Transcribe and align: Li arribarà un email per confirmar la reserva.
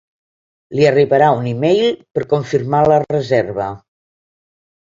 Li 0.77 0.87
arribarà 0.91 1.27
un 1.41 1.49
email 1.51 1.93
per 2.19 2.25
confirmar 2.33 2.81
la 2.93 2.99
reserva. 3.05 3.69